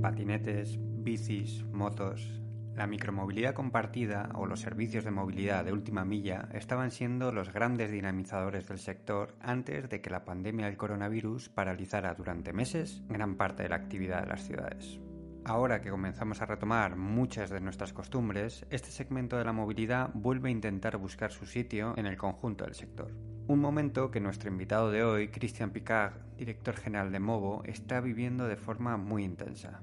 [0.00, 2.40] patinetes, bicis, motos.
[2.74, 7.90] La micromovilidad compartida o los servicios de movilidad de última milla estaban siendo los grandes
[7.90, 13.64] dinamizadores del sector antes de que la pandemia del coronavirus paralizara durante meses gran parte
[13.64, 15.00] de la actividad de las ciudades.
[15.44, 20.48] Ahora que comenzamos a retomar muchas de nuestras costumbres, este segmento de la movilidad vuelve
[20.48, 23.10] a intentar buscar su sitio en el conjunto del sector.
[23.46, 28.46] Un momento que nuestro invitado de hoy, Christian Picard, director general de Movo, está viviendo
[28.46, 29.82] de forma muy intensa.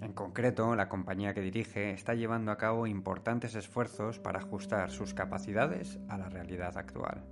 [0.00, 5.14] En concreto, la compañía que dirige está llevando a cabo importantes esfuerzos para ajustar sus
[5.14, 7.24] capacidades a la realidad actual.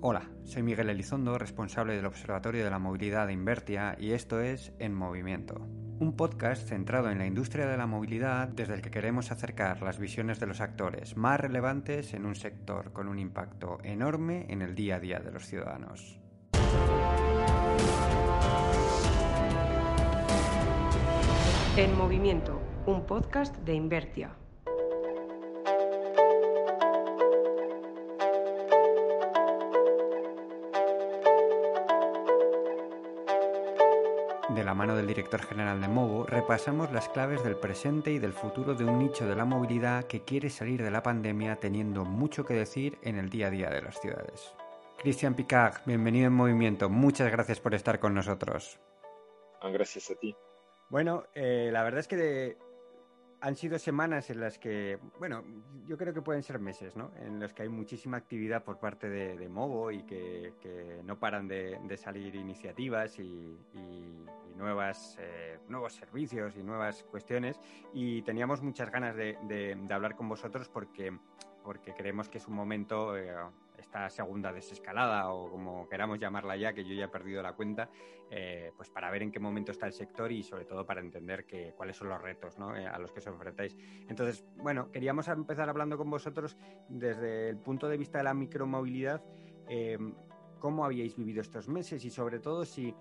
[0.00, 4.72] Hola, soy Miguel Elizondo, responsable del Observatorio de la Movilidad de Invertia y esto es
[4.78, 5.66] En Movimiento,
[6.04, 9.98] un podcast centrado en la industria de la movilidad desde el que queremos acercar las
[9.98, 14.74] visiones de los actores más relevantes en un sector con un impacto enorme en el
[14.74, 16.20] día a día de los ciudadanos.
[21.78, 24.43] En Movimiento, un podcast de Invertia.
[35.14, 39.28] Director general de Movo, repasamos las claves del presente y del futuro de un nicho
[39.28, 43.30] de la movilidad que quiere salir de la pandemia teniendo mucho que decir en el
[43.30, 44.54] día a día de las ciudades.
[44.98, 46.90] Cristian Picard, bienvenido en Movimiento.
[46.90, 48.80] Muchas gracias por estar con nosotros.
[49.60, 50.34] Ah, gracias a ti.
[50.88, 52.56] Bueno, eh, la verdad es que
[53.44, 55.44] han sido semanas en las que, bueno,
[55.86, 57.10] yo creo que pueden ser meses, ¿no?
[57.18, 61.78] En los que hay muchísima actividad por parte de, Movo y que, no paran de,
[61.98, 63.54] salir iniciativas y,
[64.56, 67.60] nuevas, eh, nuevos servicios y nuevas cuestiones.
[67.92, 71.14] Y teníamos muchas ganas de, hablar con vosotros porque,
[71.62, 73.14] porque creemos que es un momento...
[73.14, 73.30] Eh,
[73.84, 77.90] esta segunda desescalada o como queramos llamarla ya, que yo ya he perdido la cuenta,
[78.30, 81.44] eh, pues para ver en qué momento está el sector y sobre todo para entender
[81.44, 83.76] que, cuáles son los retos eh, a los que os enfrentáis.
[84.08, 86.56] Entonces, bueno, queríamos empezar hablando con vosotros
[86.88, 89.22] desde el punto de vista de la micromovilidad.
[90.64, 92.94] Cómo habíais vivido estos meses y sobre todo si,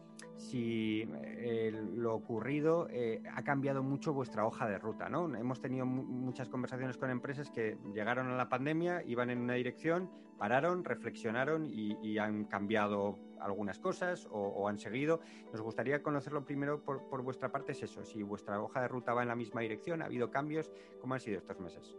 [0.54, 5.08] eh, lo ocurrido eh, ha cambiado mucho vuestra hoja de ruta.
[5.08, 5.34] ¿no?
[5.34, 10.12] Hemos tenido muchas conversaciones con empresas que llegaron a la pandemia, iban en una dirección,
[10.38, 15.22] pararon, reflexionaron y, han cambiado algunas cosas o, han seguido.
[15.54, 19.22] Nos gustaría conocerlo primero por, vuestra parte, es eso, si vuestra hoja de ruta va
[19.22, 20.70] en la misma dirección, ha habido cambios,
[21.00, 21.96] ¿cómo han sido estos meses?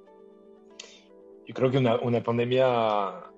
[1.47, 3.33] Yo creo que una pandemia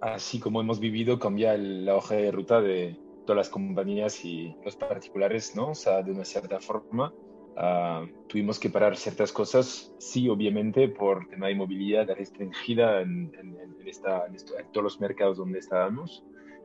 [0.00, 2.96] así como hemos vivido, cambia la hoja de ruta de
[3.26, 5.70] todas las compañías y los particulares, ¿no?
[5.70, 7.12] O sea, de una cierta forma.
[7.56, 13.32] Uh, tuvimos que parar ciertas cosas, sí, obviamente, por tema de movilidad restringida en,
[14.72, 16.22] todos los mercados donde estábamos.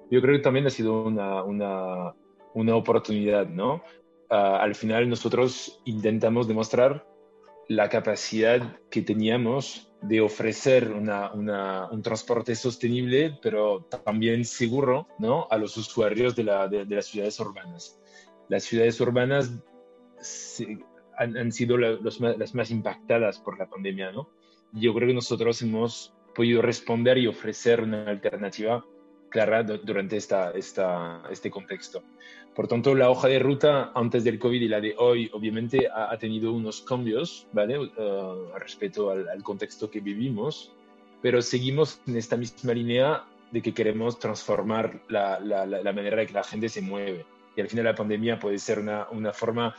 [0.09, 2.13] Yo creo que también ha sido una, una,
[2.53, 3.75] una oportunidad, ¿no?
[4.29, 7.07] Uh, al final nosotros intentamos demostrar
[7.69, 15.47] la capacidad que teníamos de ofrecer un transporte sostenible, pero también seguro ¿no?
[15.49, 17.99] a los usuarios de, las ciudades urbanas.
[18.49, 19.51] Las ciudades urbanas
[21.17, 24.11] han, sido las más impactadas por la pandemia.
[24.11, 24.29] ¿no?
[24.73, 28.83] Yo creo que nosotros hemos podido responder y ofrecer una alternativa
[29.31, 32.03] clara durante esta, esta, este contexto.
[32.53, 36.15] Por tanto, la hoja de ruta antes del COVID y la de hoy, obviamente, ha,
[36.17, 37.79] tenido unos cambios, ¿vale?
[37.79, 40.73] Uh, respecto al, contexto que vivimos,
[41.21, 46.27] pero seguimos en esta misma línea de que queremos transformar la, la, la, manera en
[46.27, 47.25] que la gente se mueve.
[47.55, 49.73] Y al final la pandemia puede ser una, una forma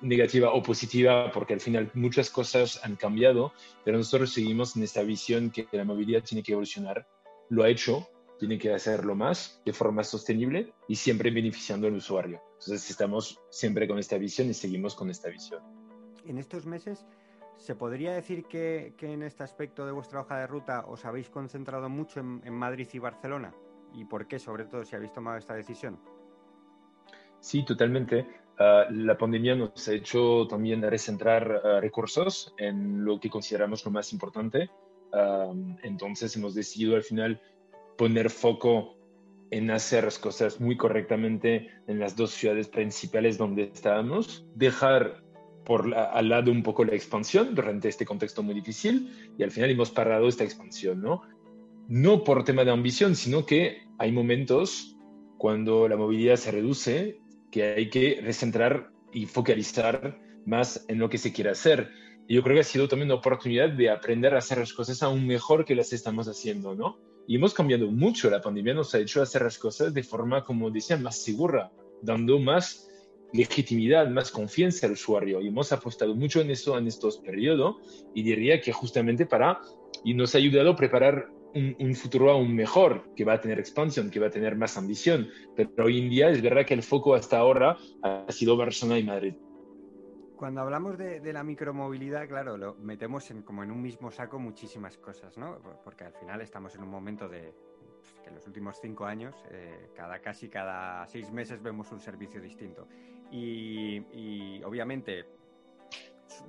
[0.00, 3.52] negativa o positiva, porque al final muchas cosas han cambiado,
[3.84, 7.06] pero nosotros seguimos en esta visión que la movilidad tiene que evolucionar.
[7.48, 12.40] Lo ha hecho, tiene que hacerlo más de forma sostenible y siempre beneficiando al usuario.
[12.60, 15.62] Entonces estamos siempre con esta visión y seguimos con esta visión.
[16.24, 17.06] En estos meses,
[17.56, 21.30] ¿se podría decir que, que en este aspecto de vuestra hoja de ruta os habéis
[21.30, 23.54] concentrado mucho en, en Madrid y Barcelona?
[23.94, 25.98] ¿Y por qué, sobre todo, si habéis tomado esta decisión?
[27.40, 28.26] Sí, totalmente.
[28.58, 33.90] Uh, la pandemia nos ha hecho también recentrar uh, recursos en lo que consideramos lo
[33.90, 34.70] más importante.
[35.12, 37.40] Uh, entonces hemos decidido al final
[37.96, 38.96] poner foco
[39.50, 45.22] en hacer las cosas muy correctamente en las dos ciudades principales donde estábamos, dejar
[45.64, 49.70] por al lado un poco la expansión durante este contexto muy difícil y al final
[49.70, 51.22] hemos parado esta expansión, ¿no?
[51.88, 54.96] No por tema de ambición, sino que hay momentos
[55.38, 57.20] cuando la movilidad se reduce
[57.50, 61.90] que hay que recentrar y focalizar más en lo que se quiere hacer.
[62.28, 65.02] Y yo creo que ha sido también una oportunidad de aprender a hacer las cosas
[65.02, 66.98] aún mejor que las estamos haciendo, ¿no?
[67.26, 68.30] Y hemos cambiado mucho.
[68.30, 72.38] La pandemia nos ha hecho hacer las cosas de forma, como decía, más segura, dando
[72.38, 72.88] más
[73.32, 75.40] legitimidad, más confianza al usuario.
[75.40, 77.76] Y hemos apostado mucho en eso en estos periodos
[78.14, 79.60] y diría que justamente para,
[80.04, 84.10] y nos ha ayudado a preparar un, futuro aún mejor, que va a tener expansión,
[84.10, 85.28] que va a tener más ambición.
[85.54, 89.04] Pero hoy en día es verdad que el foco hasta ahora ha sido Barcelona y
[89.04, 89.34] Madrid.
[90.36, 94.98] Cuando hablamos de, la micromovilidad, claro, lo metemos en, como en un mismo saco muchísimas
[94.98, 95.58] cosas, ¿no?
[95.82, 97.54] Porque al final estamos en un momento de
[97.96, 102.00] pues, que en los últimos cinco años, eh, cada casi cada seis meses vemos un
[102.00, 102.86] servicio distinto.
[103.30, 105.24] y obviamente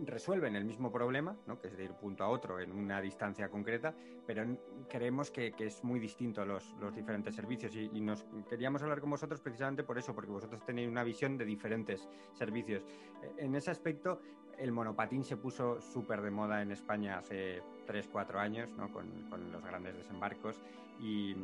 [0.05, 1.59] resuelven el mismo problema, ¿no?
[1.59, 3.93] que es de ir punto a otro en una distancia concreta,
[4.25, 4.45] pero
[4.89, 9.41] creemos que, es muy distinto los, los diferentes servicios y, nos queríamos hablar con vosotros
[9.41, 12.83] precisamente por eso, porque vosotros tenéis una visión de diferentes servicios.
[13.21, 14.21] E, en ese aspecto,
[14.57, 18.91] el monopatín se puso súper de moda en España hace 3, 4 años, ¿no?
[18.91, 19.07] con,
[19.51, 20.59] los grandes desembarcos
[20.99, 21.35] y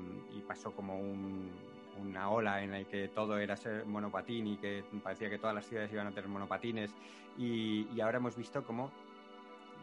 [0.48, 1.52] pasó como un
[2.02, 5.66] una ola en la que todo era ser monopatín y que parecía que todas las
[5.66, 6.94] ciudades iban a tener monopatines
[7.38, 8.92] y, ahora hemos visto cómo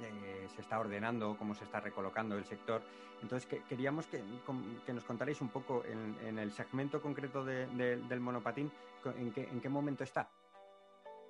[0.02, 2.82] eh, se está ordenando, cómo se está recolocando el sector.
[3.22, 4.22] Entonces queríamos que,
[4.92, 8.70] nos contarais un poco en, el segmento concreto del monopatín,
[9.18, 10.28] en qué, en qué momento está.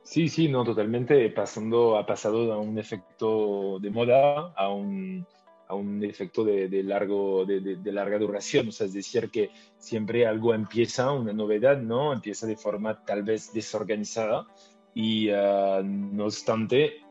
[0.02, 1.28] Sí, sí, no, totalmente.
[1.30, 5.26] Pasando, ha pasado a un efecto de moda a un,
[5.70, 8.68] a un efecto de, largo, de, larga duración.
[8.68, 12.12] O sea, es decir, que siempre algo empieza, una novedad, ¿no?
[12.12, 14.46] Empieza de forma tal vez desorganizada
[14.94, 17.02] y ah, no obstante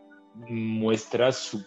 [0.50, 1.66] muestra su,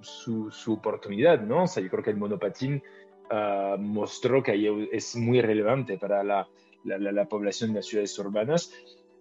[0.00, 1.64] su, oportunidad, ¿no?
[1.64, 2.82] O sea, yo creo que el monopatín
[3.30, 6.48] ah, mostró que es muy relevante para la,
[6.82, 8.72] la, la población de las ciudades urbanas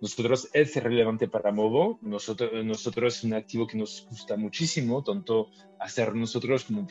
[0.01, 5.49] nosotros es relevante para Movo, nosotros, nosotros es un activo que nos gusta muchísimo, tanto
[5.79, 6.87] hacer nosotros como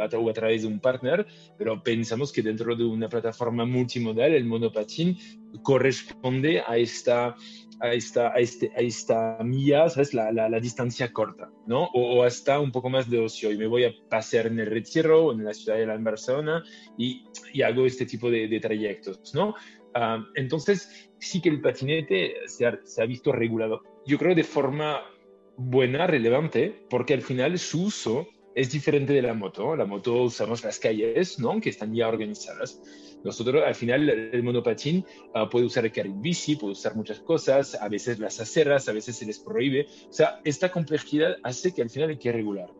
[0.00, 1.26] a través de un partner,
[1.58, 5.16] pero pensamos que dentro de una plataforma multimodal el monopatín
[5.62, 7.36] corresponde a esta,
[7.80, 10.14] a esta, a este, a esta milla, ¿sabes?
[10.14, 11.84] La, la, distancia corta, ¿no?
[11.94, 15.26] O, hasta un poco más de ocio y me voy a pasear en el Retiro
[15.26, 16.62] o en la ciudad de la Barcelona
[16.96, 19.54] y, y hago este tipo de, de trayectos, ¿no?
[19.94, 23.82] Ah, entonces, sí que el patinete se ha, visto regulado.
[24.06, 25.02] Yo creo de forma
[25.56, 29.74] buena, relevante, porque al final su uso es diferente de la moto.
[29.76, 31.60] La moto usamos las calles, ¿no?
[31.60, 32.80] Que están ya organizadas.
[33.24, 35.04] Nosotros, al final, el monopatín
[35.34, 38.92] ah, puede usar el carril bici, puede usar muchas cosas, a veces las aceras, a
[38.92, 39.86] veces se les prohíbe.
[40.08, 42.70] O sea, esta complejidad hace que al final hay que regular.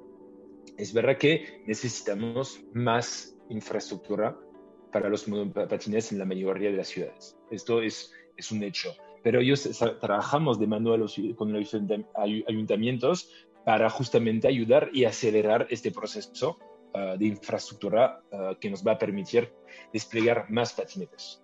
[0.76, 4.38] Es verdad que necesitamos más infraestructura
[4.92, 7.36] para los monopatines en la mayoría de las ciudades.
[7.50, 8.94] Esto es, es un hecho.
[9.22, 9.68] Pero ellos
[10.00, 10.94] trabajamos de mano
[11.36, 11.74] con los
[12.46, 13.30] ayuntamientos
[13.64, 16.58] para justamente ayudar y acelerar este proceso
[16.92, 19.52] ah, de infraestructura ah, que nos va a permitir
[19.92, 21.42] desplegar más patinetes.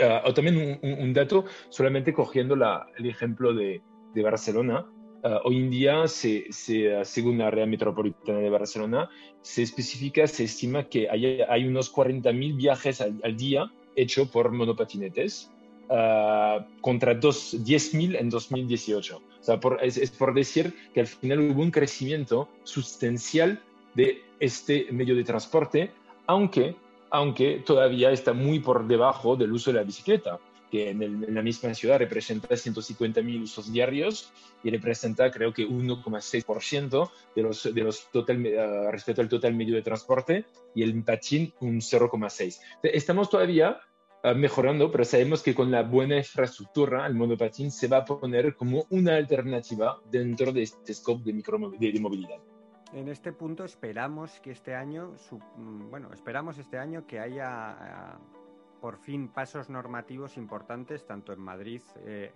[0.00, 3.82] Ah, o también un, dato, solamente cogiendo la, el ejemplo de,
[4.14, 4.86] de Barcelona,
[5.24, 9.08] Uh, hoy en día, se, se, uh, según la área metropolitana de Barcelona,
[9.40, 14.50] se especifica, se estima que hay, hay unos 40.000 viajes al, al, día hechos por
[14.50, 15.52] monopatinetes
[15.88, 19.16] uh, contra 10.000 en 2018.
[19.16, 23.60] O sea, por, es, es, por decir que al final hubo un crecimiento sustancial
[23.94, 25.90] de este medio de transporte,
[26.26, 26.76] aunque,
[27.10, 30.38] aunque todavía está muy por debajo del uso de la bicicleta
[30.72, 34.32] que en, la misma ciudad representa 150.000 usos diarios
[34.64, 39.74] y representa creo que 1,6% de los, de los total, uh, respecto al total medio
[39.74, 42.58] de transporte y el patín un 0,6%.
[42.84, 43.80] Estamos todavía
[44.36, 48.86] mejorando, pero sabemos que con la buena infraestructura el monopatín se va a poner como
[48.90, 52.38] una alternativa dentro de este scope de, de, movilidad.
[52.92, 55.16] En este punto esperamos que este año,
[55.56, 61.38] mm, bueno, esperamos este año que haya uh, por fin pasos normativos importantes, tanto en
[61.38, 62.32] Madrid, eh,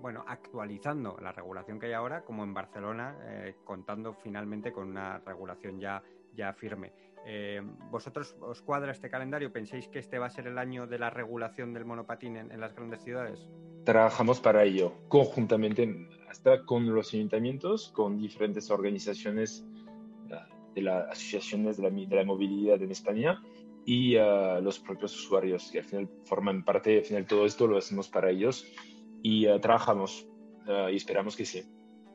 [0.00, 5.18] bueno, actualizando la regulación que hay ahora, como en Barcelona, eh, contando finalmente con una
[5.18, 6.00] regulación ya,
[6.36, 6.92] ya firme.
[7.30, 9.52] Eh, ¿Vosotros os cuadra este calendario?
[9.52, 12.74] ¿Pensáis que este va a ser el año de la regulación del monopatín en, las
[12.74, 13.46] grandes ciudades?
[13.84, 19.66] Trabajamos para ello, conjuntamente, hasta con los ayuntamientos, con diferentes organizaciones
[20.74, 23.42] de las asociaciones de la, de la movilidad en España
[23.84, 27.76] y a los propios usuarios, que al final forman parte, al final todo esto lo
[27.76, 28.66] hacemos para ellos
[29.22, 30.26] y uh, trabajamos
[30.66, 31.62] uh, y esperamos que sí.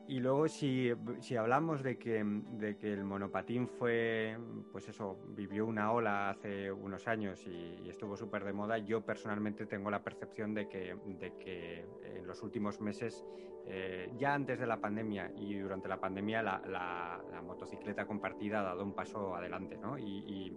[0.06, 4.36] Y luego si, si hablamos de que, de que, el monopatín fue,
[4.70, 9.66] pues eso, vivió una ola hace unos años y, estuvo súper de moda, yo personalmente
[9.66, 13.24] tengo la percepción de que, de que en los últimos meses
[13.66, 18.82] eh, ya antes de la pandemia y durante la pandemia la, motocicleta compartida ha dado
[18.84, 19.98] un paso adelante, ¿no?
[19.98, 20.56] Y,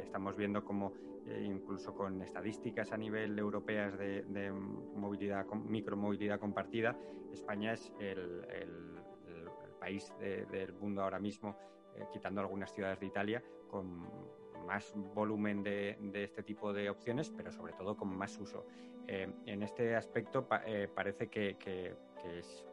[0.00, 0.92] estamos viendo cómo
[1.26, 6.96] eh, incluso con estadísticas a nivel europeas de, de movilidad, micromovilidad compartida,
[7.32, 8.44] España es el,
[9.80, 11.56] país del mundo ahora mismo,
[11.96, 14.06] eh, quitando algunas ciudades de Italia, con
[14.66, 18.66] más volumen de, este tipo de opciones, pero sobre todo con más uso.
[19.06, 21.96] Eh, en este aspecto parece que, que
[22.38, 22.64] es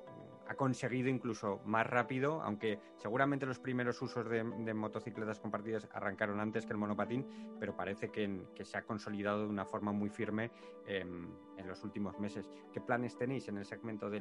[0.48, 6.66] ha conseguido incluso más rápido, aunque seguramente los primeros usos de, motocicletas compartidas arrancaron antes
[6.66, 7.26] que el monopatín,
[7.60, 10.52] pero parece que, se ha consolidado de una forma muy firme
[10.86, 11.28] em,
[11.58, 12.50] en los últimos meses.
[12.72, 14.20] ¿Qué planes tenéis en el segmento de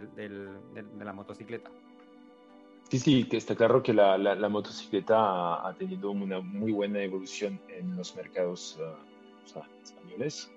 [0.99, 1.71] la motocicleta?
[2.89, 8.15] Sí, sí, está claro que la, motocicleta ha, tenido una muy buena evolución en los
[8.15, 10.51] mercados uh, españoles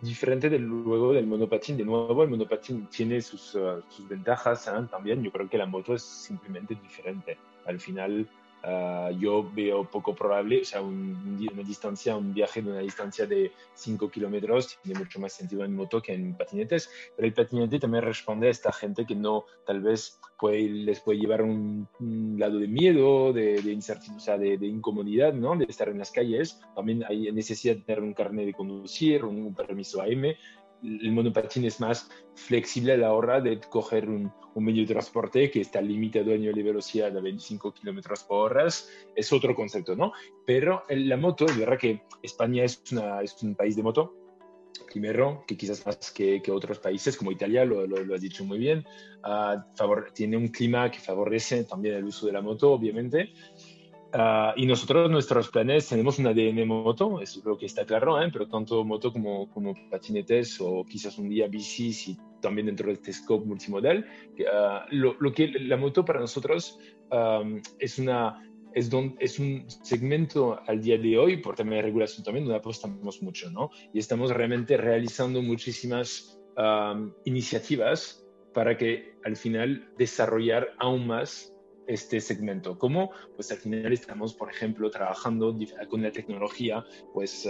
[0.00, 1.76] diferente del, luego del monopatín.
[1.76, 4.86] De nuevo, el monopatín tiene sus, uh, sus ventajas ¿eh?
[4.90, 5.22] también.
[5.22, 7.38] Yo creo que la moto es simplemente diferente.
[7.66, 8.28] Al final,
[8.68, 13.24] Ah, yo veo poco probable, o sea, un, una distancia, un viaje de una distancia
[13.24, 17.78] de 5 kilómetros tiene mucho más sentido en moto que en patinetes, pero el patinete
[17.78, 21.86] también responde a esta gente que no, tal vez puede, les puede llevar un,
[22.36, 25.54] lado de miedo, de, de incertidumbre, o sea, de, de, incomodidad, ¿no?
[25.56, 26.60] De estar en las calles.
[26.74, 30.34] También hay necesidad de tener un carnet de conducir, un, un permiso AM,
[30.82, 35.60] el monopatín es más flexible a la hora de coger un, medio de transporte que
[35.60, 38.66] está limitado a nivel de velocidad a 25 kilómetros por hora.
[38.66, 40.12] Es otro concepto, ¿no?
[40.46, 42.82] Pero la moto, es verdad que España es,
[43.22, 44.14] es un país de moto,
[44.86, 48.84] primero, que quizás más que, otros países como Italia, lo, lo, has dicho muy bien,
[49.24, 53.32] uh, favor, tiene un clima que favorece también el uso de la moto, obviamente,
[54.18, 58.30] Ah, y nosotros, nuestros planes, tenemos un ADN moto, eso creo que está claro, ¿eh?
[58.32, 62.94] pero tanto moto como, como patinetes o quizás un día bicis y también dentro de
[62.94, 64.06] este scope multimodal.
[64.38, 66.78] Uh, lo, lo, que la moto para nosotros
[67.10, 68.42] um, es, una,
[68.72, 72.58] es, don, es un segmento al día de hoy, por tema de regulación también, donde
[72.58, 73.68] apostamos mucho, ¿no?
[73.92, 81.52] Y estamos realmente realizando muchísimas um, iniciativas para que al final desarrollar aún más
[81.86, 82.78] este segmento.
[82.78, 83.10] ¿Cómo?
[83.34, 85.56] Pues al final estamos, por ejemplo, trabajando
[85.88, 87.48] con la tecnología, pues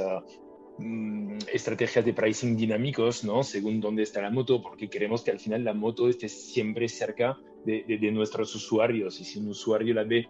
[0.79, 3.43] mm, estrategias de pricing dinámicos, ¿no?
[3.43, 7.39] Según dónde está la moto, porque queremos que al final la moto esté siempre cerca
[7.65, 9.21] de, de nuestros usuarios.
[9.21, 10.29] Y si un usuario la ve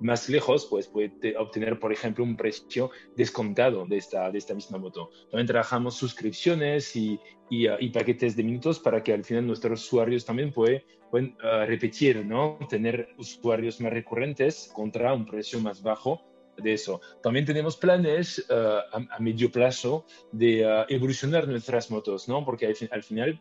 [0.00, 4.78] más lejos, pues puede obtener, por ejemplo, un precio descontado de esta, de esta misma
[4.78, 5.10] moto.
[5.30, 7.18] También trabajamos suscripciones y,
[7.50, 11.64] y, ah, paquetes de minutos para que al final nuestros usuarios también pueden, pueden ah,
[11.66, 12.58] repetir, ¿no?
[12.68, 16.22] Tener usuarios más recurrentes contra un precio más bajo
[16.56, 17.00] de eso.
[17.22, 22.44] También tenemos planes ah, a, medio plazo de evolucionar nuestras motos, ¿no?
[22.44, 23.40] Porque al, final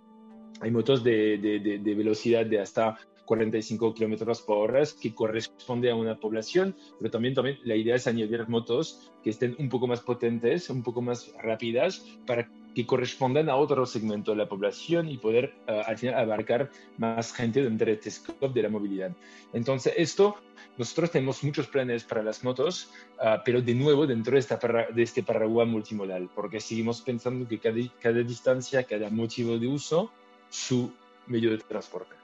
[0.62, 5.96] hay motos de, de, de, velocidad de hasta 45 kilómetros por hora, que corresponde a
[5.96, 10.00] una población, pero también, también la idea es añadir motos que estén un poco más
[10.00, 15.18] potentes, un poco más rápidas, para que correspondan a otro segmento de la población y
[15.18, 19.12] poder uh, al final abarcar más gente dentro de este scope de la movilidad.
[19.52, 20.36] Entonces, esto,
[20.78, 24.60] nosotros tenemos muchos planes para las motos, uh, pero de nuevo dentro de, esta
[24.94, 30.12] de este paraguas multimodal, porque seguimos pensando que cada, cada distancia, cada motivo de uso,
[30.50, 30.92] su
[31.28, 32.16] medio de transporte.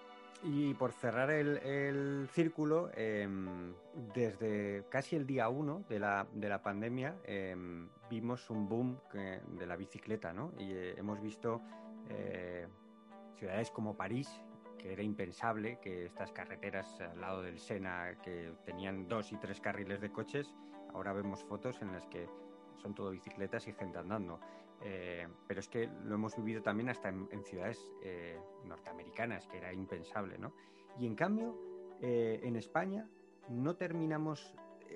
[0.45, 3.73] Y por cerrar el, círculo, em,
[4.13, 9.65] desde casi el día uno de la, de la pandemia em, vimos un boom de
[9.65, 10.51] la bicicleta, ¿no?
[10.57, 11.61] Y eh, hemos visto
[12.09, 12.67] eh,
[13.37, 14.29] ciudades como París,
[14.77, 19.61] que era impensable que estas carreteras al lado del Sena, que tenían dos y tres
[19.61, 20.53] carriles de coches,
[20.93, 22.27] ahora vemos fotos en las que
[22.81, 24.41] son todo bicicletas y gente andando.
[24.85, 29.71] Eh, pero es que lo hemos vivido también hasta en, ciudades eh, norteamericanas, que era
[29.71, 30.53] impensable, ¿no?
[30.99, 31.57] Y en cambio,
[32.01, 33.07] eh, en España
[33.49, 34.53] no terminamos,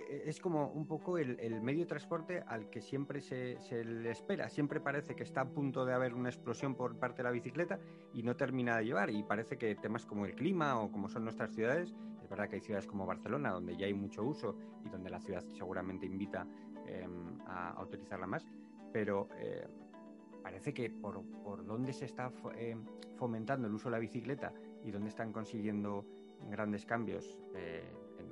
[0.10, 4.79] es como un poco el, medio de transporte al que siempre se, le espera, siempre
[4.82, 7.79] parece que está a punto de haber una explosión por parte de la bicicleta
[8.13, 11.24] y no termina de llevar, y parece que temas como el clima o como son
[11.24, 14.89] nuestras ciudades, es verdad que hay ciudades como Barcelona, donde ya hay mucho uso y
[14.89, 16.46] donde la ciudad seguramente invita
[16.86, 18.46] em, a utilizarla más,
[18.97, 19.63] pero eh,
[20.41, 22.75] parece que por, por dónde se está eh,
[23.15, 24.51] fomentando el uso de la bicicleta
[24.83, 26.03] y dónde están consiguiendo
[26.49, 27.83] grandes cambios eh,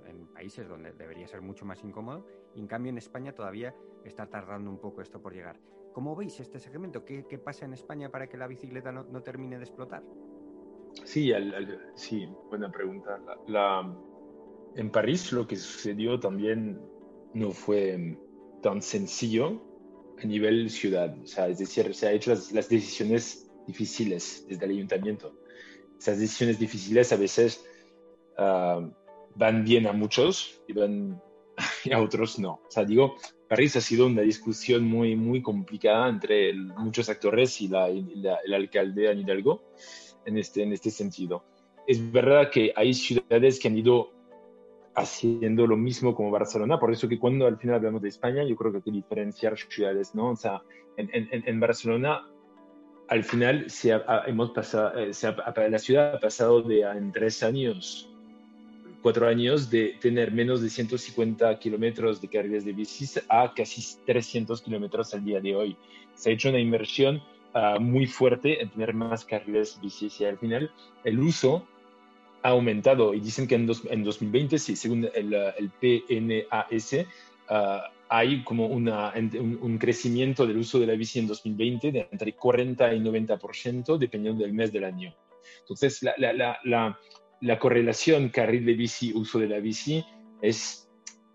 [0.07, 4.71] en, países donde debería ser mucho más incómodo, en cambio en España todavía está tardando
[4.71, 5.59] un poco esto por llegar.
[5.93, 7.05] ¿Cómo veis este segmento?
[7.05, 10.01] ¿Qué, qué pasa en España para que la bicicleta no, no termine de explotar?
[11.03, 11.31] Sí,
[11.93, 13.21] sí buena pregunta.
[14.75, 16.81] En París lo que sucedió también
[17.35, 18.17] no fue
[18.63, 19.61] tan sencillo
[20.21, 21.15] a nivel ciudad.
[21.23, 25.33] O sea, es decir, se han hecho las, decisiones difíciles desde el ayuntamiento.
[25.99, 27.65] Esas decisiones difíciles a veces
[28.37, 28.87] ah,
[29.35, 31.21] van bien a muchos y van
[31.91, 32.61] a otros no.
[32.67, 33.15] O sea, digo,
[33.47, 39.09] París ha sido una discusión muy, muy complicada entre muchos actores y, la, el alcalde
[39.09, 39.63] Anne Hidalgo
[40.25, 41.43] en este, en este sentido.
[41.87, 44.14] Es verdad que hay ciudades que han ido
[44.95, 48.55] haciendo lo mismo como Barcelona, por eso que cuando al final hablamos de España, yo
[48.55, 50.31] creo que hay que diferenciar ciudades, ¿no?
[50.31, 50.61] O sea,
[50.97, 52.27] en, en, en Barcelona,
[53.09, 58.09] al final, se hemos pasado, eh, se la ciudad ha pasado de en tres años
[59.05, 64.63] cuatro años de tener menos de 150 kilómetros de carriles de bicis a casi 300
[64.63, 65.77] kilómetros al día de hoy.
[66.15, 67.21] Se ha hecho una inversión
[67.53, 70.71] ah, muy fuerte en tener más carriles bicis y al final
[71.03, 71.67] el uso
[72.45, 76.95] ha aumentado y dicen que en, en 2020, sí, según el, el PNAS,
[77.49, 82.07] ah, hay como una, un, un, crecimiento del uso de la bici en 2020 de
[82.11, 85.15] entre 40 y 90% dependiendo del mes del año.
[85.61, 86.99] Entonces, la, la, la,
[87.41, 90.05] la correlación carril de bici, uso de la bici,
[90.39, 90.87] es,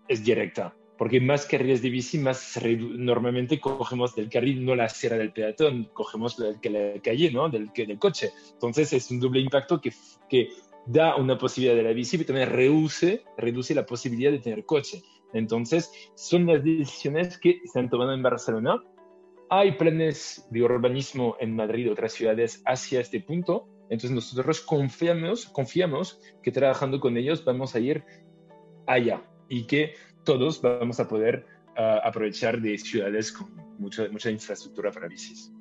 [0.07, 0.73] es directa.
[0.97, 5.89] Porque más carriles de bici, más normalmente cogemos del carril, no la acera del peatón,
[5.91, 7.49] cogemos la, la calle ¿no?
[7.49, 8.31] del, del coche.
[8.53, 9.91] Entonces es un doble impacto que,
[10.29, 10.51] que
[10.85, 15.01] da una posibilidad de la bici, pero también reduce, reduce la posibilidad de tener coche.
[15.33, 18.83] Entonces, son las decisiones que se han tomado en Barcelona.
[19.49, 25.47] Hay planes de urbanismo en Madrid y otras ciudades hacia este punto, entonces nosotros confiamos,
[25.47, 28.05] confiamos que trabajando con ellos vamos a ir
[28.87, 31.45] allá y que todos vamos a poder
[31.77, 35.51] uh, aprovechar de ciudades con mucha, mucha infraestructura para bicis.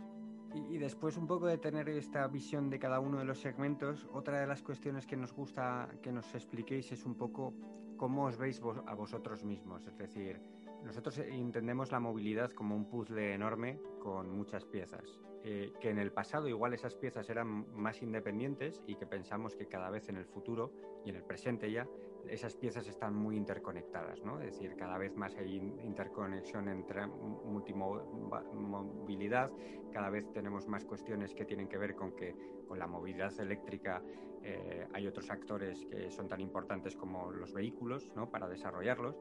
[0.55, 4.41] Y, después un poco de tener esta visión de cada uno de los segmentos, otra
[4.41, 7.55] de las cuestiones que nos gusta que nos expliquéis es un poco
[7.97, 10.41] cómo os veis a vosotros mismos, es decir,
[10.85, 16.11] nosotros entendemos la movilidad como un puzzle enorme con muchas piezas, eh, que en el
[16.11, 20.25] pasado igual esas piezas eran más independientes y que pensamos que cada vez en el
[20.25, 20.73] futuro
[21.05, 21.87] y en el presente ya
[22.29, 24.41] esas piezas están muy interconectadas, ¿no?
[24.41, 29.51] Es decir, cada vez más hay interconexión entre multimovilidad,
[29.93, 32.35] cada vez tenemos más cuestiones que tienen que ver con que
[32.67, 34.03] con la movilidad eléctrica
[34.43, 38.31] eh, hay otros actores que son tan importantes como los vehículos, ¿no?
[38.31, 39.17] Para desarrollarlos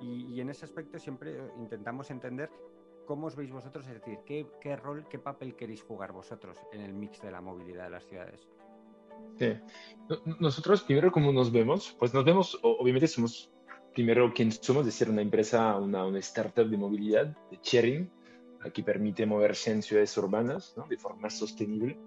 [0.00, 2.50] y, en ese aspecto siempre intentamos entender
[3.06, 3.86] ¿Cómo os veis vosotros?
[3.86, 7.42] Es decir, ¿qué, ¿qué, rol, qué papel queréis jugar vosotros en el mix de la
[7.42, 8.48] movilidad de las ciudades?
[9.38, 9.52] Sí.
[10.38, 11.96] Nosotros primero, ¿cómo nos vemos?
[11.98, 13.50] Pues nos vemos, obviamente somos
[13.94, 18.10] primero quien somos, es decir, una empresa, una, una startup de movilidad, de sharing,
[18.72, 20.86] que permite moverse en ciudades urbanas ¿no?
[20.88, 21.98] de forma sostenible,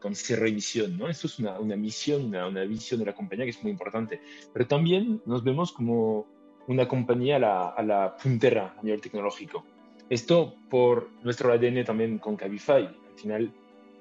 [0.00, 0.96] con cero emisión.
[0.96, 1.08] ¿no?
[1.08, 4.20] Esto es una, una misión, una, una, visión de la compañía que es muy importante.
[4.52, 6.26] Pero también nos vemos como
[6.68, 9.64] una compañía a la, a la puntera a nivel tecnológico.
[10.08, 12.86] Esto por nuestro ADN también con Cabify.
[12.86, 13.52] Al final,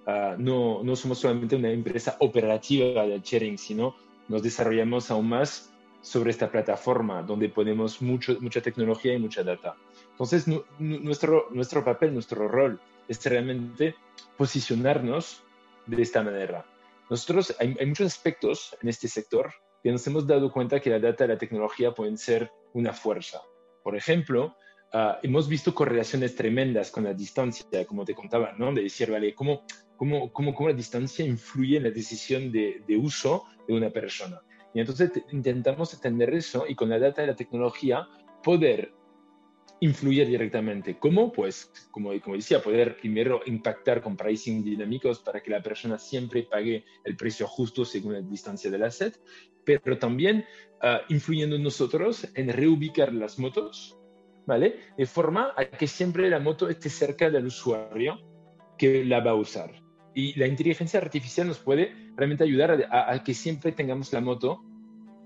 [0.07, 3.95] uh, no, no somos solamente una empresa operativa de sharing, sino
[4.27, 9.75] nos desarrollamos aún más sobre esta plataforma donde ponemos mucho, mucha tecnología y mucha data.
[10.11, 10.45] Entonces,
[10.79, 13.95] nuestro, nuestro papel, nuestro rol es realmente
[14.37, 15.43] posicionarnos
[15.85, 16.65] de esta manera.
[17.09, 19.51] Nosotros, hay, hay, muchos aspectos en este sector
[19.83, 23.41] que nos hemos dado cuenta que la data y la tecnología pueden ser una fuerza.
[23.83, 24.55] Por ejemplo,
[24.93, 28.73] uh, hemos visto correlaciones tremendas con la distancia, como te contaba, ¿no?
[28.73, 29.63] De decir, vale, ¿cómo,
[30.01, 34.41] cómo, cómo, cómo la distancia influye en la decisión de, de uso de una persona?
[34.73, 38.07] Y entonces intentamos entender eso y con la data y la tecnología
[38.41, 38.95] poder
[39.79, 40.97] influir directamente.
[40.97, 41.31] ¿Cómo?
[41.31, 46.47] Pues, como, como decía, poder primero impactar con pricing dinámicos para que la persona siempre
[46.49, 49.19] pague el precio justo según la distancia del asset,
[49.63, 50.45] pero también
[50.81, 53.99] uh, influyendo nosotros en reubicar las motos
[54.47, 54.79] ¿vale?
[54.97, 58.17] De forma a que siempre la moto esté cerca del usuario
[58.79, 59.71] que la va a usar.
[60.13, 64.63] Y la inteligencia artificial nos puede realmente ayudar a, a, que siempre tengamos la moto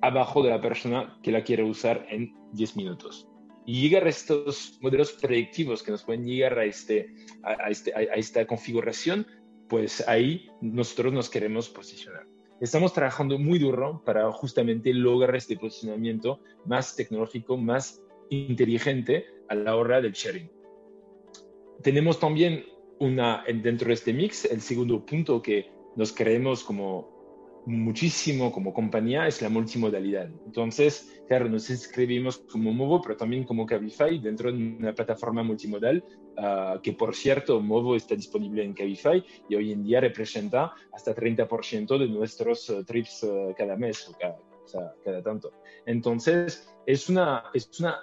[0.02, 3.28] abajo de la persona que la quiere usar en 10 minutos.
[3.66, 7.10] Y llegar a estos modelos predictivos que nos pueden llegar a, este,
[7.44, 9.26] a, este, a esta configuración,
[9.68, 12.28] pues ahí nosotros nos queremos posicionar.
[12.62, 19.76] Estamos trabajando muy duro para justamente lograr este posicionamiento más tecnológico, más inteligente a la
[19.76, 20.50] hora del sharing.
[21.82, 22.66] Tenemos también
[23.00, 27.16] una, dentro de este mix, el segundo punto que nos creemos como
[27.66, 30.30] muchísimo como compañía es la multimodalidad.
[30.46, 36.04] Entonces, claro, nos inscribimos como Movo, pero también como Cabify dentro de una plataforma multimodal,
[36.38, 41.16] uh, que por cierto, Movo está disponible en Cabify y hoy en día representa hasta
[41.16, 45.52] 30% de nuestros uh, trips uh, cada mes o cada, o sea, cada tanto.
[45.86, 48.00] Entonces, es una, es una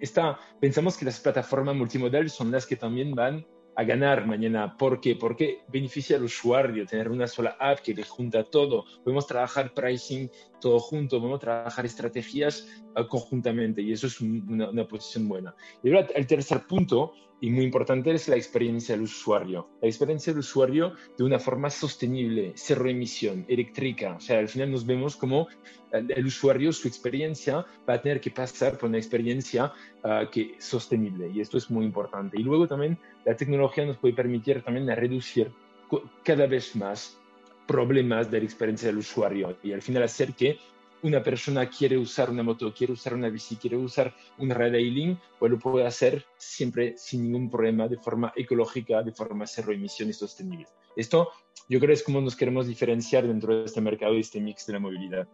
[0.00, 3.44] esta, pensamos que las plataformas multimodal son las que también van
[3.74, 4.76] a ganar mañana.
[4.76, 5.16] ¿Por qué?
[5.16, 8.84] Porque beneficia al usuario tener una sola app que le junta todo.
[9.04, 10.30] Podemos trabajar pricing
[10.60, 15.54] todo junto, podemos trabajar estrategias uh, conjuntamente y eso es una, una, posición buena.
[15.82, 19.68] Y ahora el tercer punto y muy importante es la experiencia del usuario.
[19.80, 24.14] La experiencia del usuario de una forma sostenible, cero emisión, eléctrica.
[24.14, 25.48] O sea, al final nos vemos como
[25.90, 29.72] el, usuario, su experiencia va a tener que pasar por una experiencia
[30.04, 32.38] uh, que sostenible y esto es muy importante.
[32.38, 35.50] Y luego también la tecnología nos puede permitir también reducir
[36.22, 37.18] cada vez más
[37.66, 40.58] problemas de la experiencia del usuario y al final hacer que
[41.02, 45.50] una persona quiere usar una moto, quiere usar una bici, quiere usar un retailing, pues
[45.50, 50.12] lo puede hacer siempre sin ningún problema, de forma ecológica, de forma cero emisión y
[50.12, 50.66] sostenible.
[50.96, 51.30] Esto
[51.68, 54.74] yo creo es como nos queremos diferenciar dentro de este mercado y este mix de
[54.74, 55.28] la movilidad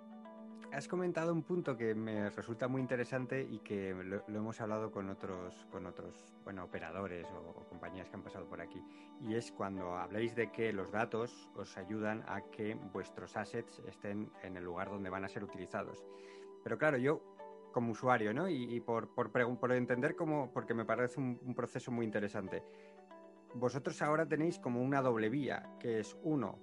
[0.79, 5.11] has comentado un punto que me resulta muy interesante y que lo, hemos hablado con
[5.11, 6.15] otros, con otros
[6.45, 8.81] bueno, operadores o, compañías que han pasado por aquí.
[9.21, 14.31] Y es cuando habléis de que los datos os ayudan a que vuestros assets estén
[14.45, 16.07] en el lugar donde van a ser utilizados.
[16.63, 17.23] Pero claro, yo
[17.73, 18.49] como usuario, ¿no?
[18.49, 19.11] Y, por,
[19.73, 22.63] entender cómo, porque me parece un proceso muy interesante.
[23.55, 26.61] Vosotros ahora tenéis como una doble vía, que es uno,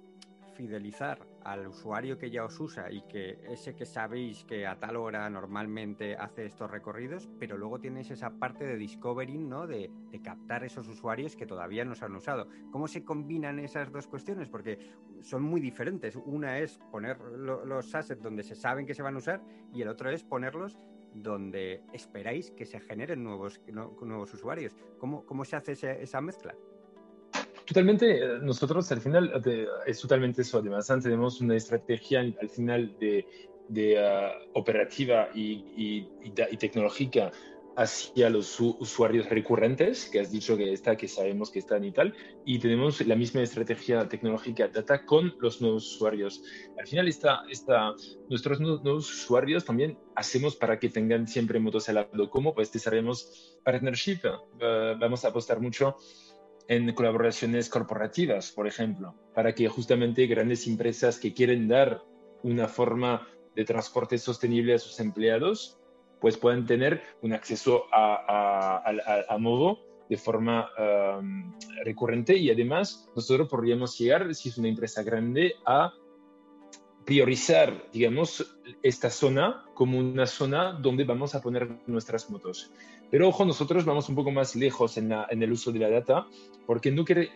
[0.56, 4.96] fidelizar al usuario que ya os usa y que ese que sabéis que a tal
[4.96, 9.66] hora normalmente hace estos recorridos, pero luego tienes esa parte de discovery, ¿no?
[9.66, 9.90] De,
[10.24, 12.48] captar esos usuarios que todavía no se han usado.
[12.72, 14.48] ¿Cómo se combinan esas dos cuestiones?
[14.48, 14.78] Porque
[15.20, 16.16] son muy diferentes.
[16.16, 19.42] Una es poner los assets donde se saben que se van a usar
[19.74, 20.78] y el otro es ponerlos
[21.12, 23.60] donde esperáis que se generen nuevos,
[24.32, 24.74] usuarios.
[24.98, 26.54] ¿Cómo, cómo se hace esa mezcla?
[27.66, 29.42] Totalmente, nosotros al final
[29.86, 30.58] es totalmente eso.
[30.58, 33.26] Además, tenemos una estrategia al final de,
[33.68, 37.32] de ah, operativa y, y, tecnológica
[37.76, 42.14] hacia los usuarios recurrentes, que has dicho que está, que sabemos que están y tal,
[42.46, 46.42] y tenemos la misma estrategia tecnológica data con los nuevos usuarios.
[46.78, 47.92] Al final, está, está,
[48.30, 52.30] nuestros nuevos usuarios también hacemos para que tengan siempre motos al lado.
[52.30, 52.54] ¿Cómo?
[52.54, 55.96] Pues desarrollamos partnership, ah, vamos a apostar mucho
[56.68, 62.02] en colaboraciones corporativas, por ejemplo, para que justamente grandes empresas que quieren dar
[62.42, 65.78] una forma de transporte sostenible a sus empleados,
[66.20, 70.68] pues puedan tener un acceso a, a, a, modo de forma
[71.18, 75.92] um, recurrente y además nosotros podríamos llegar, si es una empresa grande, a
[77.04, 82.72] priorizar, digamos, esta zona como una zona donde vamos a poner nuestras motos.
[83.10, 86.26] Pero ojo, nosotros vamos un poco más lejos en, el uso de la data,
[86.66, 87.30] porque no quiere,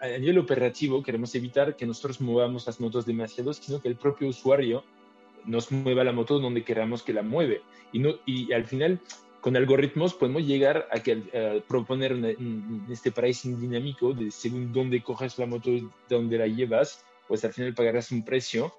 [0.00, 4.28] a nivel operativo queremos evitar que nosotros movamos las motos demasiado, sino que el propio
[4.28, 4.84] usuario
[5.44, 7.62] nos mueva la moto donde queramos que la mueve.
[7.92, 9.00] Y, no, y al final,
[9.40, 12.36] con algoritmos podemos llegar a que, proponer
[12.90, 15.70] este pricing dinámico de según dónde coges la moto,
[16.08, 18.72] dónde la llevas, pues al final pagarás un precio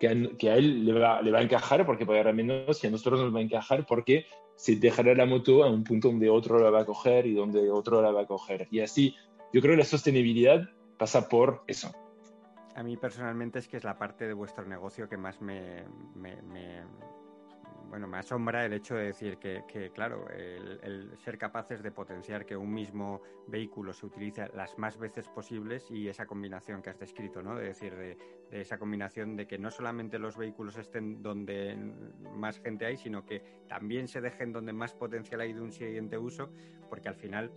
[0.00, 2.86] que a, que a él le va, le va, a encajar porque pagará menos y
[2.86, 6.28] a nosotros nos va a encajar porque se dejará la moto a un punto donde
[6.28, 8.66] otro la va a coger y donde otro la va a coger.
[8.70, 9.14] Y así,
[9.52, 11.94] yo creo que la sostenibilidad pasa por eso.
[12.74, 16.42] A mí personalmente es que es la parte de vuestro negocio que más me, me,
[16.42, 16.82] me
[17.96, 22.54] bueno, me asombra el hecho de decir que, claro, el, ser capaces de potenciar que
[22.54, 27.40] un mismo vehículo se utilice las más veces posibles y esa combinación que has descrito,
[27.40, 27.56] ¿no?
[27.56, 28.18] De decir, de,
[28.50, 31.74] esa combinación de que no solamente los vehículos estén donde
[32.34, 36.18] más gente hay, sino que también se dejen donde más potencial hay de un siguiente
[36.18, 36.50] uso,
[36.90, 37.50] porque al final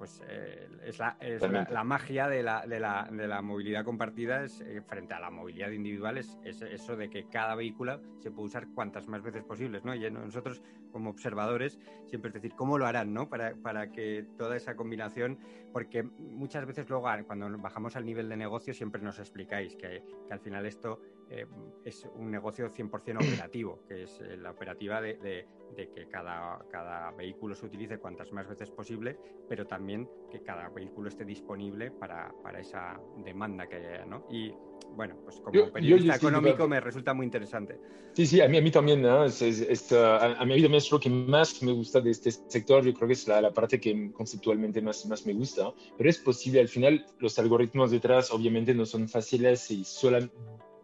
[0.00, 4.42] pues eh, es, la, es la, magia de la, de, la, de la, movilidad compartida
[4.44, 8.46] es, eh, frente a la movilidad individual es, eso de que cada vehículo se puede
[8.46, 9.94] usar cuantas más veces posibles, ¿no?
[9.94, 13.28] Y nosotros como observadores siempre es decir, ¿cómo lo harán, ¿no?
[13.28, 15.38] Para, para que toda esa combinación,
[15.70, 20.32] porque muchas veces luego cuando bajamos al nivel de negocio siempre nos explicáis que, que
[20.32, 20.98] al final esto
[21.30, 21.46] eh,
[21.84, 27.54] es un negocio 100% operativo, que es la operativa de, de que cada, cada vehículo
[27.54, 29.16] se utilice cuantas más veces posible,
[29.48, 34.26] pero también que cada vehículo esté disponible para, para esa demanda que haya, ¿no?
[34.30, 34.52] Y
[34.96, 37.78] bueno, pues como periodista económico me resulta muy interesante.
[38.12, 39.24] Sí, sí, a mí, a mí también, ¿no?
[39.24, 42.92] es, es, a, mí también es lo que más me gusta de este sector, yo
[42.94, 46.60] creo que es la, la, parte que conceptualmente más, más me gusta, pero es posible,
[46.60, 50.34] al final los algoritmos detrás obviamente no son fáciles y solamente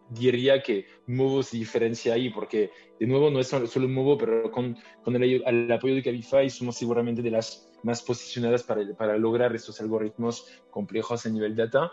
[0.09, 4.77] diría que Movo se diferencia ahí, porque de nuevo no es solo Movo, pero con,
[5.03, 9.79] con el, apoyo de Cabify somos seguramente de las más posicionadas para, para lograr estos
[9.81, 11.91] algoritmos complejos a nivel data.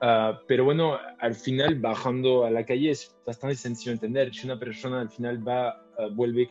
[0.00, 4.34] Ah, pero bueno, al final, bajando a la calle es bastante sencillo entender.
[4.34, 6.48] Si una persona al final va, uh, vuelve,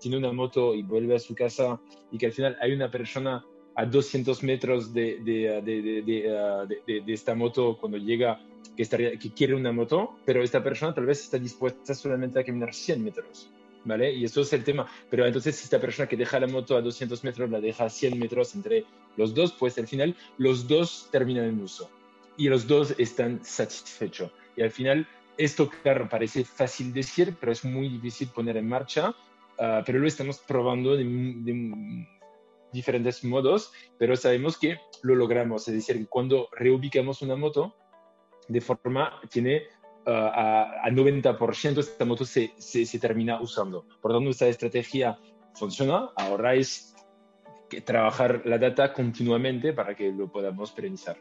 [0.00, 1.80] tiene una moto y vuelve a su casa
[2.10, 3.44] y que al final hay una persona
[3.76, 8.40] a 200 metros de, de, de, de, esta moto cuando llega,
[8.78, 12.44] que, estaría, que quiere una moto, pero esta persona tal vez está dispuesta solamente a
[12.44, 13.50] caminar 100 metros.
[13.84, 14.12] ¿Vale?
[14.12, 14.86] Y eso es el tema.
[15.10, 18.16] Pero entonces, esta persona que deja la moto a 200 metros la deja a 100
[18.16, 18.84] metros entre
[19.16, 21.90] los dos, pues al final los dos terminan en uso
[22.36, 24.30] y los dos están satisfechos.
[24.56, 29.10] Y al final, esto, claro, parece fácil decir, pero es muy difícil poner en marcha,
[29.10, 32.06] uh, pero lo estamos probando de, de,
[32.72, 35.66] diferentes modos, pero sabemos que lo logramos.
[35.66, 37.74] Es decir, cuando reubicamos una moto,
[38.48, 39.64] de forma, tiene
[40.06, 43.86] uh, a, a, 90% esta moto se, se, se, termina usando.
[44.00, 45.18] Por tanto, esta estrategia
[45.54, 46.10] funciona.
[46.16, 46.94] Ahora es
[47.68, 51.18] que trabajar la data continuamente para que lo podamos perenizar.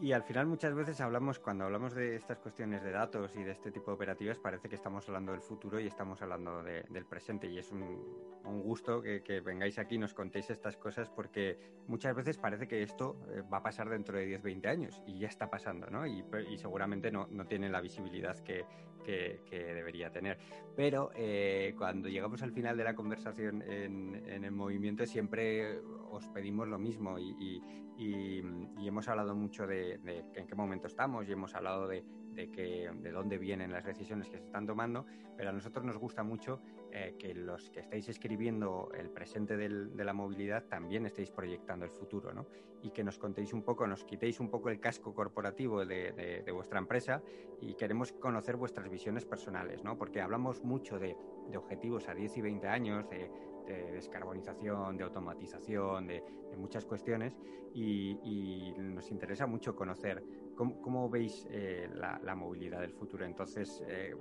[0.00, 3.52] Y al final muchas veces hablamos, cuando hablamos de estas cuestiones de datos y de
[3.52, 7.06] este tipo de operativas, parece que estamos hablando del futuro y estamos hablando de, del
[7.06, 7.46] presente.
[7.48, 8.02] Y es un,
[8.44, 12.66] un gusto que, que, vengáis aquí y nos contéis estas cosas porque muchas veces parece
[12.66, 15.86] que esto eh, va a pasar dentro de 10, 20 años y ya está pasando,
[15.88, 16.06] ¿no?
[16.06, 18.64] Y, y seguramente no, no, tiene la visibilidad que,
[19.04, 20.38] que, que debería tener.
[20.74, 25.78] Pero eh, cuando llegamos al final de la conversación en, en, el movimiento siempre
[26.10, 27.62] os pedimos lo mismo y, y,
[27.96, 28.42] y
[28.86, 32.04] hemos hablado mucho de, de, en qué momento estamos y hemos hablado de,
[32.34, 35.96] de, que, de dónde vienen las decisiones que se están tomando, pero a nosotros nos
[35.96, 36.60] gusta mucho
[36.92, 41.84] eh, que los que estáis escribiendo el presente del, de la movilidad también estéis proyectando
[41.84, 42.46] el futuro, ¿no?
[42.82, 46.42] Y que nos contéis un poco, nos quitéis un poco el casco corporativo de, de,
[46.42, 47.22] de vuestra empresa
[47.60, 49.96] y queremos conocer vuestras visiones personales, ¿no?
[49.96, 51.16] Porque hablamos mucho de,
[51.56, 53.30] objetivos a 10 y 20 años, de,
[53.66, 57.36] de descarbonización, de automatización, de, de muchas cuestiones
[57.74, 60.22] y, y, nos interesa mucho conocer
[60.54, 63.24] cómo, cómo veis eh, la, la, movilidad del futuro.
[63.26, 64.14] Entonces, eh,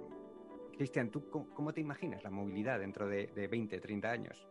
[0.76, 4.48] Cristian, ¿tú cómo, cómo, te imaginas la movilidad dentro de, de 20, 30 años?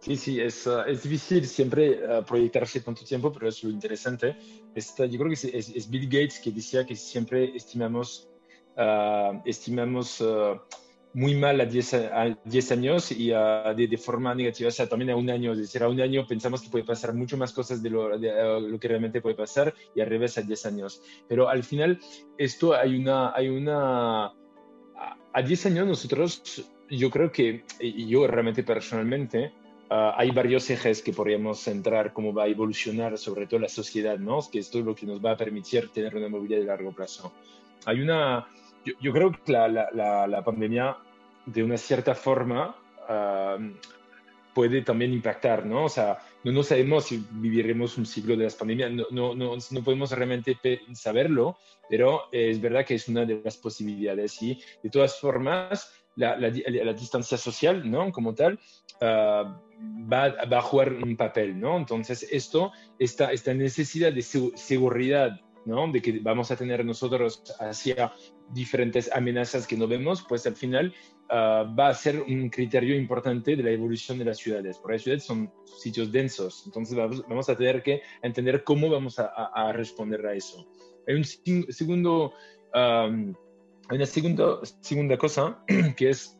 [0.00, 4.36] Sí, sí, es, uh, es difícil siempre uh, proyectarse tanto tiempo, pero es lo interesante.
[4.74, 8.28] Esta, yo creo que es, es, es, Bill Gates que decía que siempre estimamos,
[8.76, 10.22] uh, estimamos
[11.14, 14.88] muy mal a 10, a 10 años y uh, de, de, forma negativa, o sea,
[14.88, 15.52] también a un año.
[15.52, 18.60] Es decir, a un año pensamos que puede pasar mucho más cosas de lo, de,
[18.60, 21.02] lo que realmente puede pasar y al revés a 10 años.
[21.28, 22.00] Pero al final,
[22.36, 23.34] esto hay una...
[23.34, 24.32] Hay una
[25.36, 29.52] a 10 años nosotros, yo creo que, y yo realmente personalmente,
[29.90, 34.18] Uh, hay varios ejes que podríamos entrar, cómo va a evolucionar sobre todo la sociedad,
[34.18, 34.40] ¿no?
[34.50, 37.32] Que esto es lo que nos va a permitir tener una movilidad de largo plazo.
[37.84, 38.48] Hay una,
[38.84, 40.96] yo, yo creo que la, la, la, pandemia,
[41.46, 42.76] de una cierta forma,
[43.08, 43.72] uh,
[44.54, 45.84] puede también impactar, ¿no?
[45.84, 49.56] O sea, no, no, sabemos si viviremos un siglo de las pandemias, no, no, no,
[49.70, 50.56] no podemos realmente
[50.94, 54.40] saberlo, pero es verdad que es una de las posibilidades.
[54.40, 58.10] Y de todas formas, la, la, la, distancia social, ¿no?
[58.12, 58.58] Como tal,
[59.00, 59.48] uh,
[60.10, 61.76] va, va, a jugar un papel, ¿no?
[61.76, 65.90] Entonces, esto, esta, esta necesidad de seguridad, ¿no?
[65.90, 68.12] De que vamos a tener nosotros hacia
[68.52, 70.94] diferentes amenazas que no vemos, pues al final
[71.30, 74.78] uh, va a ser un criterio importante de la evolución de las ciudades.
[74.78, 79.18] Porque las ciudades son sitios densos, entonces vamos, vamos a tener que entender cómo vamos
[79.18, 80.66] a, a, a responder a eso.
[81.06, 82.32] Hay un segundo...
[82.74, 83.34] Um,
[83.90, 85.62] una segunda, segunda cosa
[85.96, 86.38] que es,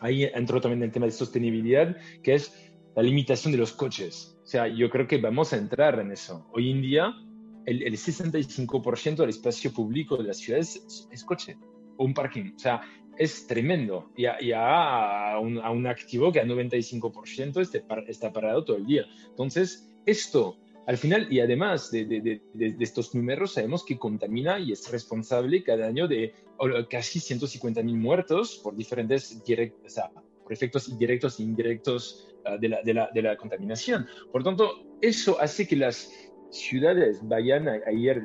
[0.00, 4.38] ahí entró también el tema de sostenibilidad, que es la limitación de los coches.
[4.42, 6.48] O sea, yo creo que vamos a entrar en eso.
[6.52, 7.14] Hoy en día,
[7.68, 11.56] el, el 65% del espacio público de las ciudades es, es, coche
[11.96, 12.52] o un parking.
[12.56, 12.80] O sea,
[13.16, 14.10] es tremendo.
[14.16, 18.76] Y a, y a, un, a un, activo que a 95% esté, está parado todo
[18.76, 19.04] el día.
[19.30, 20.56] Entonces, esto
[20.88, 24.90] al final, y además de, de, de, de, estos números, sabemos que contamina y es
[24.90, 26.32] responsable cada año de
[26.88, 30.10] casi 150 mil muertos por diferentes direct, o sea,
[30.42, 34.06] por efectos directos e indirectos uh, la, la, de la, contaminación.
[34.32, 36.10] Por tanto, eso hace que las
[36.50, 38.22] ciudades vayan a, ir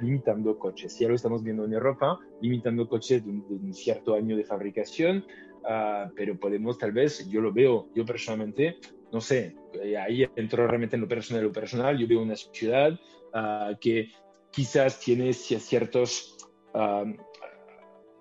[0.00, 0.98] limitando, coches.
[0.98, 5.24] Ya lo estamos viendo en Europa, limitando coches de un, cierto año de fabricación,
[5.64, 8.76] uh, pero podemos tal vez, yo lo veo, yo personalmente,
[9.12, 9.56] no sé,
[9.98, 11.98] ahí entró realmente en lo personal, lo personal.
[11.98, 12.98] Yo veo una ciudad
[13.34, 14.10] uh, que
[14.50, 16.36] quizás tiene ciertos,
[16.74, 17.12] uh,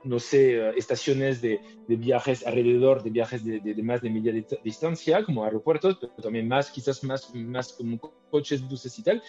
[0.05, 5.23] no sé, estaciones de, de, viajes alrededor, de viajes de, de, más de media distancia,
[5.25, 9.21] como aeropuertos, pero también más, quizás más, más como coches, buses y tal.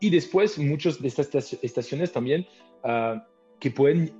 [0.00, 2.46] Y después muchas de estas estaciones también
[2.82, 3.18] uh,
[3.60, 4.12] que pueden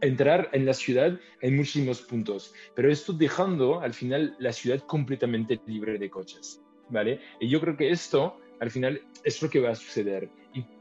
[0.00, 5.58] entrar en la ciudad en muchísimos puntos, pero esto dejando al final la ciudad completamente
[5.66, 7.20] libre de coches, ¿vale?
[7.40, 10.30] Y yo creo que esto al final es lo que va a suceder.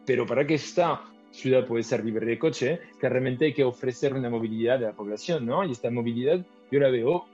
[0.06, 1.04] Pero para que esta
[1.36, 5.46] ciudad pueda ser libre de coche, claramente hay que ofrecer una movilidad a la población,
[5.46, 5.64] ¿no?
[5.64, 7.26] Y esta movilidad yo la veo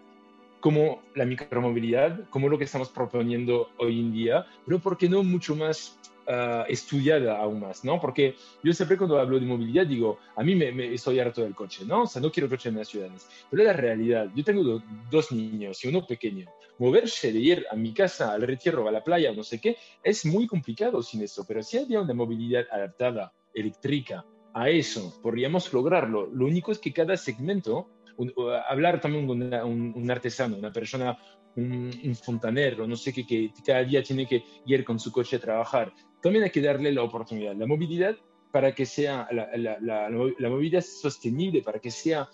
[0.59, 5.23] como la micromovilidad, como lo que estamos proponiendo hoy en día, pero ¿por qué no
[5.23, 7.99] mucho más uh, estudiada aún más, ¿no?
[7.99, 11.55] Porque yo siempre cuando hablo de movilidad digo, a mí me, me, estoy harto del
[11.55, 12.03] coche, ¿no?
[12.03, 13.27] O sea, no quiero coche en las ciudades.
[13.49, 16.47] Pero la realidad, yo tengo do, dos niños y uno pequeño.
[16.77, 20.25] Moverse de ir a mi casa, al retiro, a la playa, no sé qué, es
[20.25, 21.45] muy complicado sin eso.
[21.47, 26.27] Pero si había una movilidad adaptada, eléctrica, a eso, podríamos lograrlo.
[26.27, 28.33] Lo único es que cada segmento un,
[28.67, 31.17] hablar también con una, un, un, artesano, una persona,
[31.55, 35.37] un, un, fontanero, no sé qué, que cada día tiene que ir con su coche
[35.37, 35.93] a trabajar.
[36.21, 38.15] También hay que darle la oportunidad, la movilidad
[38.51, 42.29] para que sea la, la, la, la movilidad sostenible, para que sea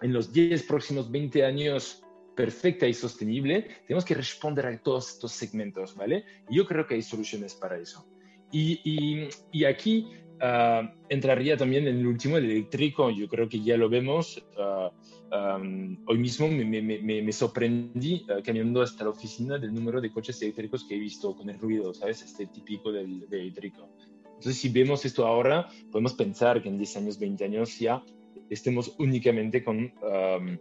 [0.00, 2.04] en los 10 próximos 20 años
[2.36, 6.24] perfecta y sostenible, tenemos que responder a todos estos segmentos, ¿vale?
[6.48, 8.06] Yo creo que hay soluciones para eso.
[8.52, 10.08] Y, y, y aquí
[10.40, 13.10] Uh, entraría también en el último, el eléctrico.
[13.10, 14.42] Yo creo que ya lo vemos.
[14.56, 19.74] Uh, um, hoy mismo me, me, me, me sorprendí uh, caminando hasta la oficina del
[19.74, 22.22] número de coches eléctricos que he visto con el ruido, ¿sabes?
[22.22, 23.90] Este típico del, del eléctrico.
[24.24, 28.02] Entonces, si vemos esto ahora, podemos pensar que en 10 años, 20 años ya
[28.48, 30.58] estemos únicamente con, um,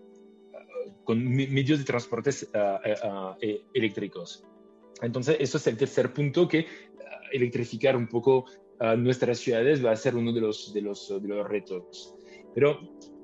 [1.05, 2.51] con medios de transportes
[3.41, 4.43] e, eléctricos.
[5.01, 6.67] Entonces, eso es el tercer punto que
[7.31, 8.45] electrificar un poco
[8.79, 12.15] a nuestras ciudades va a ser uno de los, de los, de los retos.
[12.53, 12.79] Pero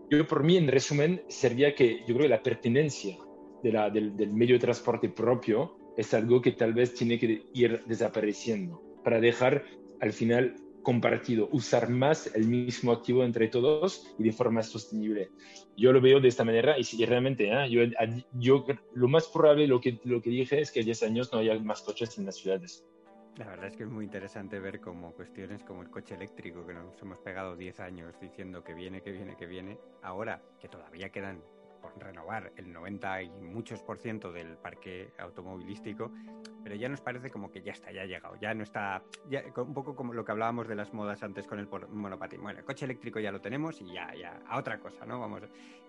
[0.09, 3.17] yo por mí, en resumen, sería que yo creo que la pertenencia
[3.63, 7.43] de la, del, del, medio de transporte propio es algo que tal vez tiene que
[7.53, 9.63] ir desapareciendo para dejar
[10.01, 15.31] al final compartido, usar más el mismo activo entre todos y de forma sostenible.
[15.75, 17.69] Yo lo veo de esta manera y, y realmente ¿eh?
[17.69, 17.81] yo,
[18.33, 21.39] yo, lo más probable, lo que, lo que dije es que en 10 años no
[21.39, 22.85] haya más coches en las ciudades.
[23.37, 26.73] La verdad es que es muy interesante ver como cuestiones como el coche eléctrico, que
[26.73, 31.09] nos hemos pegado 10 años diciendo que viene, que viene, que viene, ahora que todavía
[31.09, 31.41] quedan
[31.81, 36.11] por renovar el 90 y muchos por ciento del parque automovilístico,
[36.63, 39.43] pero ya nos parece como que ya está, ya ha llegado, ya no está, ya,
[39.57, 42.41] un poco como lo que hablábamos de las modas antes con el monopatín.
[42.41, 45.19] Bueno, el coche eléctrico ya lo tenemos y ya, ya, a otra cosa, ¿no?
[45.19, 45.43] Vamos,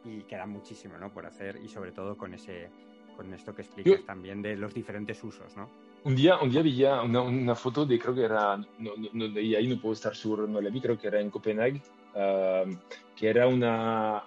[0.04, 1.12] y queda muchísimo, ¿no?
[1.12, 2.70] Por hacer y sobre todo con ese,
[3.16, 5.85] con esto que explicas también de los diferentes usos, ¿no?
[6.04, 9.54] Un día, un día vi una, una, foto de, creo que era, no, no, y
[9.54, 11.82] ahí no puedo estar seguro, no la vi, creo que era en Copenhague,
[12.14, 12.70] uh,
[13.16, 14.22] que era una,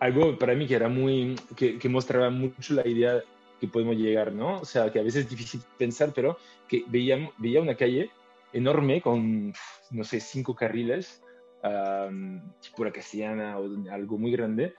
[0.00, 3.22] algo para mí que era muy, que, que, mostraba mucho la idea
[3.60, 4.58] que podemos llegar, ¿no?
[4.60, 8.10] O sea, que a veces es difícil pensar, pero que veía, veía una calle
[8.52, 9.52] enorme con,
[9.90, 11.22] no sé, cinco carriles,
[11.62, 14.74] um, tipo la castellana o algo muy grande,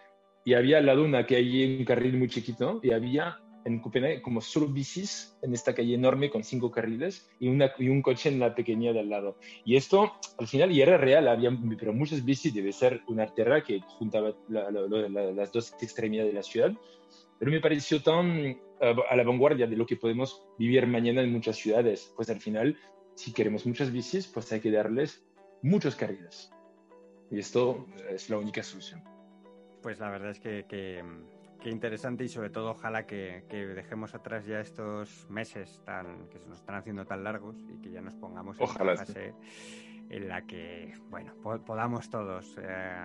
[0.45, 4.41] y había al lado una calle, un carril muy chiquito, y había en Copenhague como
[4.41, 8.39] solo bicis en esta calle enorme con cinco carriles y, una, y un coche en
[8.39, 9.37] la pequeña de al lado.
[9.65, 13.63] Y esto al final y era real, había pero muchas bicis, debe ser una tierra
[13.63, 16.73] que juntaba la, la, la, las dos extremidades de la ciudad.
[17.37, 21.31] Pero me pareció tan uh, a la vanguardia de lo que podemos vivir mañana en
[21.31, 22.13] muchas ciudades.
[22.15, 22.77] Pues al final,
[23.15, 25.25] si queremos muchas bicis, pues hay que darles
[25.61, 26.51] muchos carriles.
[27.31, 29.03] Y esto es la única solución.
[29.81, 31.03] Pues la verdad es que, que
[31.61, 36.39] Qué interesante y sobre todo ojalá que, que, dejemos atrás ya estos meses tan que
[36.39, 39.33] se nos están haciendo tan largos y que ya nos pongamos ojalá en una fase
[40.09, 42.97] en la que bueno po podamos todos eh,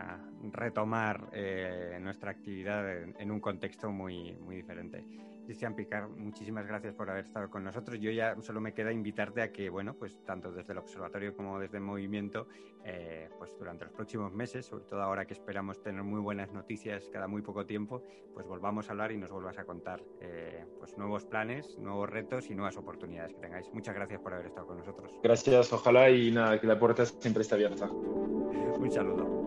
[0.52, 5.04] retomar eh, nuestra actividad en, en, un contexto muy muy diferente.
[5.44, 7.98] Cristian Picar, muchísimas gracias por haber estado con nosotros.
[8.00, 11.58] Yo ya solo me queda invitarte a que, bueno, pues tanto desde el observatorio como
[11.58, 12.48] desde el movimiento,
[12.84, 17.08] eh, pues durante los próximos meses, sobre todo ahora que esperamos tener muy buenas noticias
[17.12, 18.02] cada muy poco tiempo,
[18.32, 22.50] pues volvamos a hablar y nos vuelvas a contar eh, pues nuevos planes, nuevos retos
[22.50, 23.72] y nuevas oportunidades que tengáis.
[23.72, 25.12] Muchas gracias por haber estado con nosotros.
[25.22, 27.88] Gracias, ojalá y nada, que la puerta siempre esté abierta.
[27.90, 29.43] Un saludo.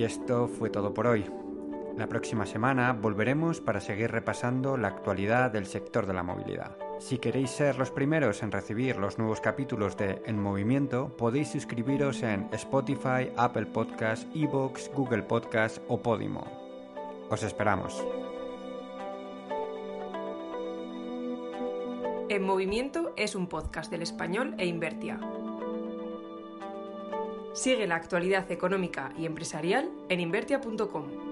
[0.00, 1.26] Y esto fue todo por hoy.
[1.98, 6.74] La próxima semana volveremos para seguir repasando la actualidad del sector de la movilidad.
[7.00, 12.22] Si queréis ser los primeros en recibir los nuevos capítulos de En Movimiento, podéis suscribiros
[12.22, 16.46] en Spotify, Apple Podcasts, Evox, Google Podcasts o Podimo.
[17.28, 18.02] Os esperamos.
[22.30, 25.20] En Movimiento es un podcast del español e Invertia.
[27.52, 31.29] Sigue la actualidad económica y empresarial en invertia.com.